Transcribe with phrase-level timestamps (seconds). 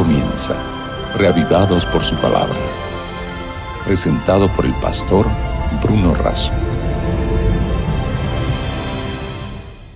[0.00, 0.54] comienza,
[1.18, 2.56] reavivados por su palabra.
[3.84, 5.26] Presentado por el pastor
[5.82, 6.54] Bruno Razo.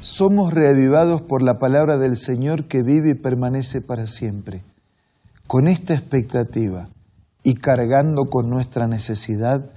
[0.00, 4.62] Somos reavivados por la palabra del Señor que vive y permanece para siempre.
[5.46, 6.90] Con esta expectativa
[7.42, 9.70] y cargando con nuestra necesidad,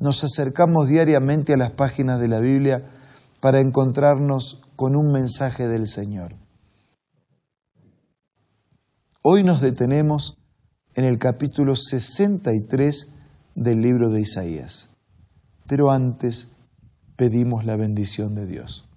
[0.00, 2.82] nos acercamos diariamente a las páginas de la Biblia
[3.40, 6.32] para encontrarnos con un mensaje del Señor.
[9.28, 10.38] Hoy nos detenemos
[10.94, 13.16] en el capítulo 63
[13.56, 14.90] del libro de Isaías,
[15.66, 16.52] pero antes
[17.16, 18.88] pedimos la bendición de Dios.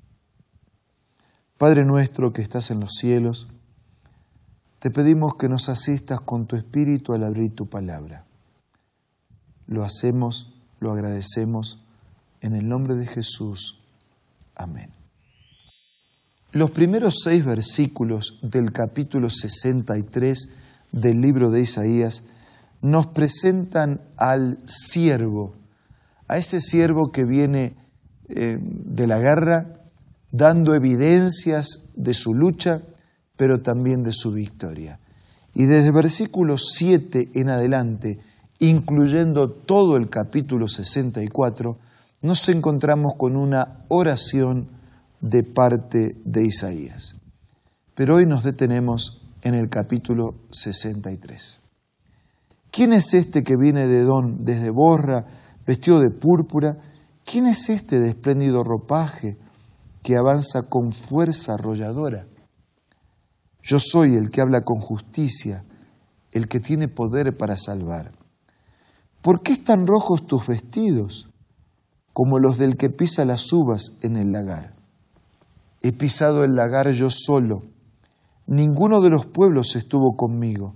[1.58, 3.48] Padre nuestro que estás en los cielos,
[4.78, 8.24] te pedimos que nos asistas con tu espíritu al abrir tu palabra.
[9.66, 11.88] Lo hacemos, lo agradecemos,
[12.42, 13.80] en el nombre de Jesús.
[14.54, 14.99] Amén.
[16.52, 20.50] Los primeros seis versículos del capítulo 63
[20.92, 22.24] del libro de Isaías
[22.82, 25.54] nos presentan al siervo,
[26.28, 27.76] a ese siervo que viene
[28.30, 29.80] eh, de la guerra
[30.32, 32.82] dando evidencias de su lucha,
[33.36, 35.00] pero también de su victoria.
[35.54, 38.18] Y desde el versículo 7 en adelante,
[38.58, 41.78] incluyendo todo el capítulo 64,
[42.24, 44.79] nos encontramos con una oración
[45.22, 47.16] de parte de Isaías.
[47.96, 51.60] Pero hoy nos detenemos en el capítulo 63.
[52.72, 55.26] ¿Quién es este que viene de Don desde Borra,
[55.66, 56.78] vestido de púrpura?
[57.26, 59.38] ¿Quién es este de espléndido ropaje
[60.04, 62.28] que avanza con fuerza arrolladora?
[63.62, 65.66] Yo soy el que habla con justicia,
[66.32, 68.12] el que tiene poder para salvar.
[69.22, 71.30] ¿Por qué están rojos tus vestidos
[72.14, 74.79] como los del que pisa las uvas en el lagar?
[75.82, 77.64] He pisado el lagar yo solo.
[78.48, 80.74] Ninguno de los pueblos estuvo conmigo.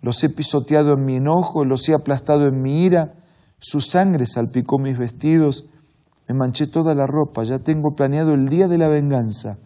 [0.00, 3.14] Los he pisoteado en mi enojo, los he aplastado en mi ira.
[3.58, 5.68] Su sangre salpicó mis vestidos.
[6.28, 7.42] Me manché toda la ropa.
[7.42, 9.58] Ya tengo planeado el día de la venganza.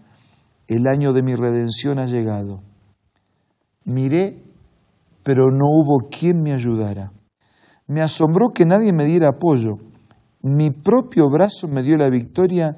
[0.68, 2.62] El año de mi redención ha llegado.
[3.84, 4.42] Miré,
[5.22, 7.12] pero no hubo quien me ayudara.
[7.88, 9.78] Me asombró que nadie me diera apoyo.
[10.42, 12.76] Mi propio brazo me dio la victoria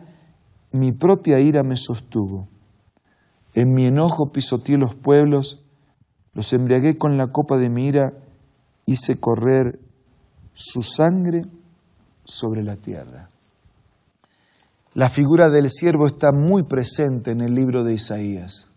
[0.75, 2.49] mi propia ira me sostuvo.
[3.55, 5.63] En mi enojo pisoteé los pueblos,
[6.33, 8.13] los embriagué con la copa de mi ira,
[8.85, 9.79] hice correr
[10.53, 11.47] su sangre
[12.25, 13.31] sobre la tierra.
[14.95, 18.73] La figura del siervo está muy presente en el libro de Isaías.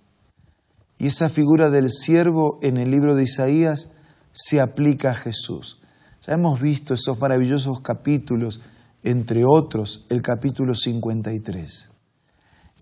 [0.99, 3.93] Y esa figura del siervo en el libro de Isaías
[4.33, 5.81] se aplica a Jesús.
[6.27, 8.61] Ya hemos visto esos maravillosos capítulos
[9.09, 11.91] entre otros el capítulo 53.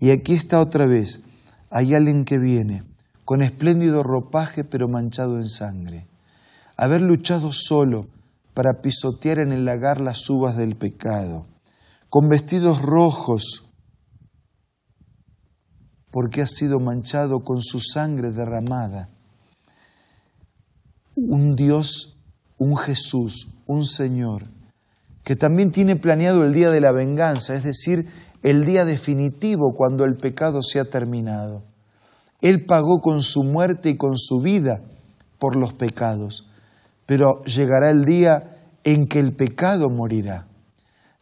[0.00, 1.22] Y aquí está otra vez,
[1.70, 2.82] hay alguien que viene
[3.24, 6.08] con espléndido ropaje pero manchado en sangre,
[6.76, 8.08] haber luchado solo
[8.54, 11.46] para pisotear en el lagar las uvas del pecado,
[12.08, 13.66] con vestidos rojos,
[16.10, 19.10] porque ha sido manchado con su sangre derramada.
[21.14, 22.16] Un Dios,
[22.58, 24.55] un Jesús, un Señor,
[25.26, 28.06] que también tiene planeado el día de la venganza, es decir,
[28.44, 31.64] el día definitivo cuando el pecado se ha terminado.
[32.40, 34.82] Él pagó con su muerte y con su vida
[35.40, 36.48] por los pecados,
[37.06, 38.52] pero llegará el día
[38.84, 40.46] en que el pecado morirá.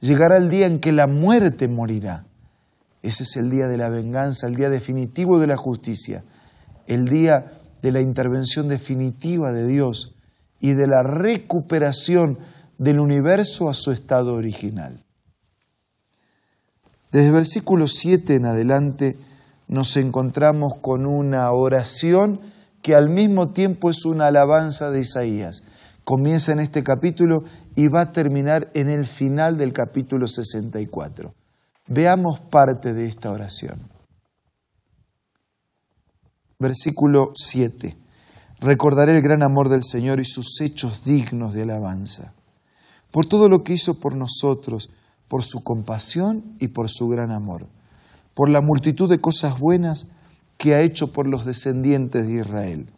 [0.00, 2.26] Llegará el día en que la muerte morirá.
[3.00, 6.24] Ese es el día de la venganza, el día definitivo de la justicia,
[6.86, 10.14] el día de la intervención definitiva de Dios
[10.60, 12.36] y de la recuperación
[12.78, 15.04] del universo a su estado original.
[17.10, 19.16] Desde el versículo 7 en adelante
[19.68, 22.40] nos encontramos con una oración
[22.82, 25.62] que al mismo tiempo es una alabanza de Isaías.
[26.02, 27.44] Comienza en este capítulo
[27.76, 31.32] y va a terminar en el final del capítulo 64.
[31.86, 33.88] Veamos parte de esta oración.
[36.58, 37.96] Versículo 7.
[38.60, 42.34] Recordaré el gran amor del Señor y sus hechos dignos de alabanza
[43.14, 44.90] por todo lo que hizo por nosotros,
[45.28, 47.68] por su compasión y por su gran amor,
[48.34, 50.08] por la multitud de cosas buenas
[50.58, 52.90] que ha hecho por los descendientes de Israel.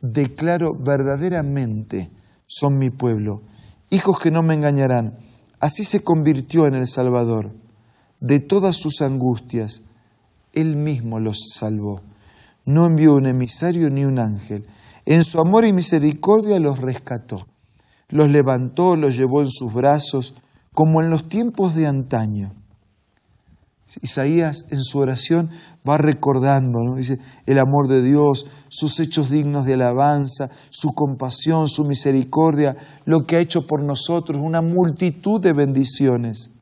[0.00, 2.10] Declaro verdaderamente
[2.46, 3.42] son mi pueblo,
[3.90, 5.18] hijos que no me engañarán.
[5.60, 7.52] Así se convirtió en el Salvador.
[8.20, 9.82] De todas sus angustias,
[10.54, 12.00] Él mismo los salvó.
[12.64, 14.66] No envió un emisario ni un ángel.
[15.04, 17.51] En su amor y misericordia los rescató
[18.12, 20.34] los levantó, los llevó en sus brazos,
[20.74, 22.54] como en los tiempos de antaño.
[24.00, 25.50] Isaías en su oración
[25.86, 31.84] va recordando, dice, el amor de Dios, sus hechos dignos de alabanza, su compasión, su
[31.84, 36.52] misericordia, lo que ha hecho por nosotros, una multitud de bendiciones.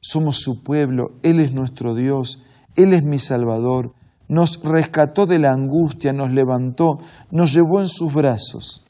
[0.00, 2.44] Somos su pueblo, Él es nuestro Dios,
[2.76, 3.92] Él es mi Salvador,
[4.28, 6.98] nos rescató de la angustia, nos levantó,
[7.30, 8.85] nos llevó en sus brazos.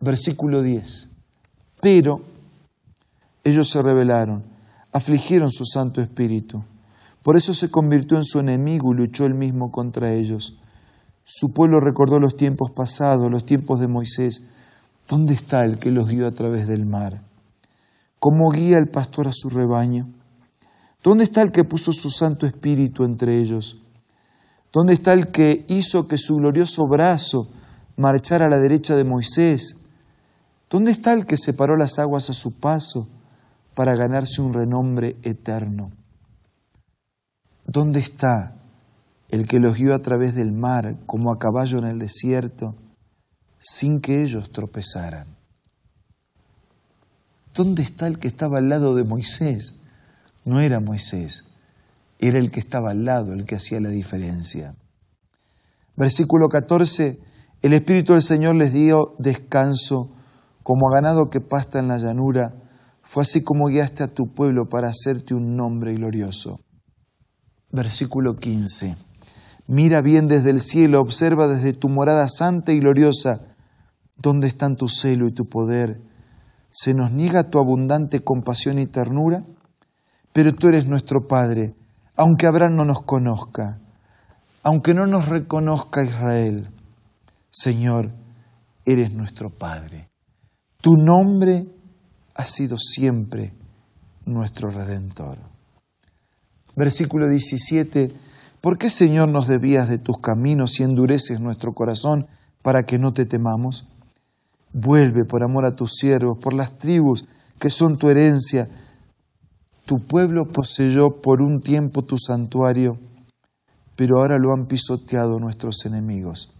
[0.00, 1.10] Versículo 10.
[1.80, 2.22] Pero
[3.44, 4.42] ellos se rebelaron,
[4.92, 6.62] afligieron su Santo Espíritu.
[7.22, 10.58] Por eso se convirtió en su enemigo y luchó él mismo contra ellos.
[11.24, 14.46] Su pueblo recordó los tiempos pasados, los tiempos de Moisés.
[15.08, 17.22] ¿Dónde está el que los guió a través del mar?
[18.18, 20.08] ¿Cómo guía el pastor a su rebaño?
[21.02, 23.80] ¿Dónde está el que puso su Santo Espíritu entre ellos?
[24.72, 27.48] ¿Dónde está el que hizo que su glorioso brazo
[27.96, 29.80] marchara a la derecha de Moisés?
[30.70, 33.08] ¿Dónde está el que separó las aguas a su paso
[33.74, 35.90] para ganarse un renombre eterno?
[37.66, 38.54] ¿Dónde está
[39.30, 42.76] el que los guió a través del mar como a caballo en el desierto
[43.58, 45.26] sin que ellos tropezaran?
[47.52, 49.74] ¿Dónde está el que estaba al lado de Moisés?
[50.44, 51.46] No era Moisés,
[52.20, 54.76] era el que estaba al lado, el que hacía la diferencia.
[55.96, 57.18] Versículo 14,
[57.62, 60.16] el Espíritu del Señor les dio descanso
[60.62, 62.54] como a ganado que pasta en la llanura,
[63.02, 66.60] fue así como guiaste a tu pueblo para hacerte un nombre glorioso.
[67.72, 68.96] Versículo 15,
[69.66, 73.40] mira bien desde el cielo, observa desde tu morada santa y gloriosa,
[74.18, 76.00] dónde están tu celo y tu poder.
[76.70, 79.44] ¿Se nos niega tu abundante compasión y ternura?
[80.32, 81.74] pero tú eres nuestro Padre,
[82.16, 83.80] aunque Abraham no nos conozca,
[84.62, 86.70] aunque no nos reconozca Israel.
[87.50, 88.10] Señor,
[88.84, 90.09] eres nuestro Padre.
[90.80, 91.66] Tu nombre
[92.34, 93.52] ha sido siempre
[94.24, 95.38] nuestro Redentor.
[96.76, 98.12] Versículo 17.
[98.60, 102.26] ¿Por qué, Señor, nos debías de tus caminos y endureces nuestro corazón
[102.62, 103.86] para que no te temamos?
[104.72, 107.26] Vuelve por amor a tus siervos, por las tribus
[107.58, 108.68] que son tu herencia,
[109.84, 112.96] tu pueblo poseyó por un tiempo tu santuario,
[113.96, 116.52] pero ahora lo han pisoteado nuestros enemigos.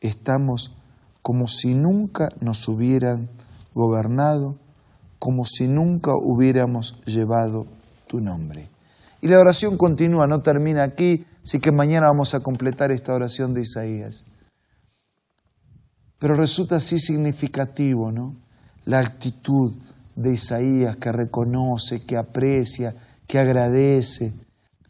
[0.00, 0.72] Estamos
[1.22, 3.30] como si nunca nos hubieran
[3.74, 4.58] gobernado,
[5.18, 7.66] como si nunca hubiéramos llevado
[8.08, 8.68] tu nombre.
[9.20, 13.54] Y la oración continúa, no termina aquí, así que mañana vamos a completar esta oración
[13.54, 14.24] de Isaías.
[16.18, 18.36] Pero resulta así significativo, ¿no?
[18.84, 19.74] La actitud,
[20.16, 22.94] de Isaías que reconoce, que aprecia,
[23.26, 24.34] que agradece,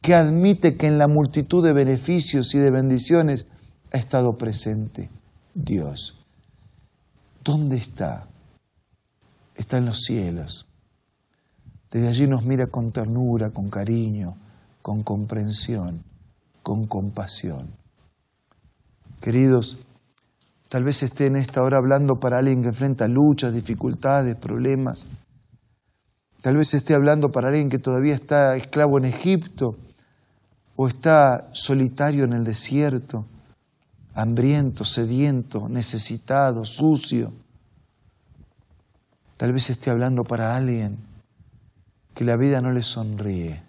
[0.01, 3.47] que admite que en la multitud de beneficios y de bendiciones
[3.93, 5.11] ha estado presente
[5.55, 6.22] Dios.
[7.43, 8.27] ¿Dónde está?
[9.55, 10.69] Está en los cielos.
[11.91, 14.37] Desde allí nos mira con ternura, con cariño,
[14.81, 16.03] con comprensión,
[16.63, 17.69] con compasión.
[19.21, 19.79] Queridos,
[20.73, 25.07] Tal vez esté en esta hora hablando para alguien que enfrenta luchas, dificultades, problemas.
[26.41, 29.77] Tal vez esté hablando para alguien que todavía está esclavo en Egipto
[30.75, 33.27] o está solitario en el desierto,
[34.15, 37.33] hambriento, sediento, necesitado, sucio.
[39.37, 40.99] Tal vez esté hablando para alguien
[42.15, 43.63] que la vida no le sonríe.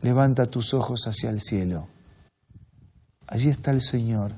[0.00, 1.88] Levanta tus ojos hacia el cielo.
[3.26, 4.32] Allí está el Señor,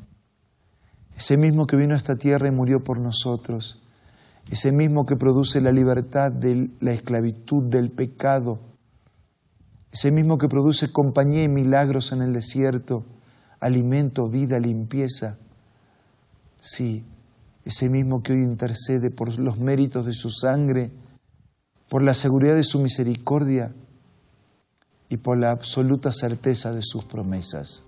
[1.17, 3.81] ese mismo que vino a esta tierra y murió por nosotros,
[4.51, 8.59] ese mismo que produce la libertad de la esclavitud del pecado,
[9.93, 13.05] ese mismo que produce compañía y milagros en el desierto,
[13.61, 15.37] alimento, vida, limpieza.
[16.57, 17.05] Sí,
[17.65, 20.91] ese mismo que hoy intercede por los méritos de su sangre,
[21.89, 23.73] por la seguridad de su misericordia
[25.09, 27.85] y por la absoluta certeza de sus promesas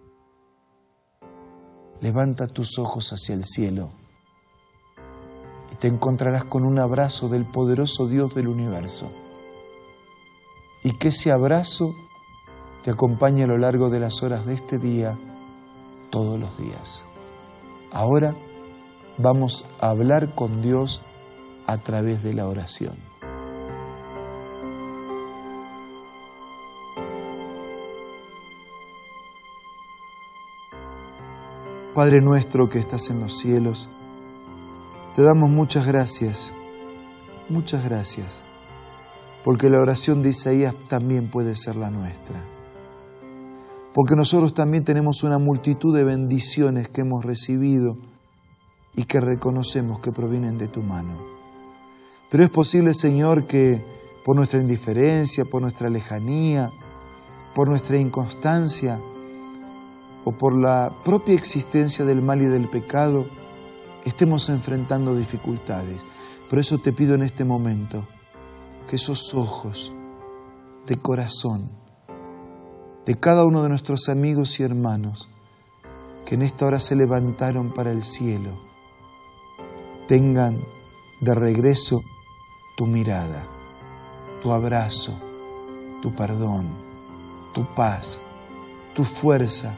[2.05, 3.91] levanta tus ojos hacia el cielo
[5.73, 9.11] y te encontrarás con un abrazo del poderoso Dios del universo.
[10.85, 11.97] Y que ese abrazo
[12.85, 15.19] te acompañe a lo largo de las horas de este día,
[16.11, 17.05] todos los días.
[17.91, 18.37] Ahora
[19.19, 21.03] vamos a hablar con Dios
[21.67, 22.95] a través de la oración.
[31.95, 33.89] Padre nuestro que estás en los cielos,
[35.15, 36.53] te damos muchas gracias,
[37.49, 38.43] muchas gracias,
[39.45, 42.43] porque la oración de Isaías también puede ser la nuestra,
[43.93, 47.99] porque nosotros también tenemos una multitud de bendiciones que hemos recibido
[48.97, 51.13] y que reconocemos que provienen de tu mano.
[52.31, 53.85] Pero es posible, Señor, que
[54.25, 56.73] por nuestra indiferencia, por nuestra lejanía,
[57.55, 58.99] por nuestra inconstancia
[60.25, 63.27] o por la propia existencia del mal y del pecado,
[64.07, 66.07] estemos enfrentando dificultades.
[66.49, 68.07] Por eso te pido en este momento
[68.89, 69.93] que esos ojos
[70.87, 71.71] de corazón
[73.07, 75.29] de cada uno de nuestros amigos y hermanos
[76.25, 78.51] que en esta hora se levantaron para el cielo,
[80.09, 80.59] tengan
[81.21, 82.01] de regreso
[82.79, 83.45] tu mirada,
[84.43, 85.13] tu abrazo,
[86.01, 86.67] tu perdón,
[87.53, 88.21] tu paz,
[88.95, 89.77] tu fuerza,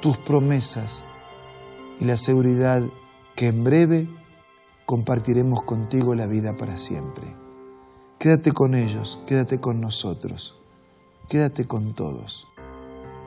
[0.00, 1.04] tus promesas
[2.00, 2.82] y la seguridad
[3.36, 4.08] que en breve
[4.84, 7.47] compartiremos contigo la vida para siempre.
[8.18, 10.56] Quédate con ellos, quédate con nosotros,
[11.28, 12.48] quédate con todos.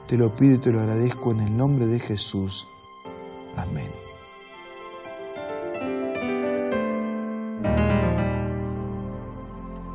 [0.10, 2.68] Te lo pido y te lo agradezco en el nombre de Jesús.
[3.56, 3.90] Amén.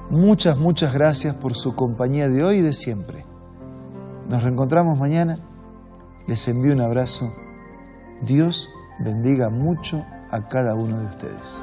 [0.09, 3.27] Muchas, muchas gracias por su compañía de hoy y de siempre.
[4.31, 5.37] Nos reencontramos mañana.
[6.27, 7.35] Les envío un abrazo.
[8.23, 11.63] Dios bendiga mucho a cada uno de ustedes.